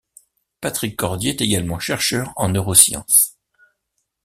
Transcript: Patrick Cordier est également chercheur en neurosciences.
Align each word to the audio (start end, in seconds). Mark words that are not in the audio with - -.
Patrick 0.61 0.97
Cordier 0.97 1.29
est 1.29 1.41
également 1.41 1.77
chercheur 1.77 2.33
en 2.35 2.49
neurosciences. 2.49 3.37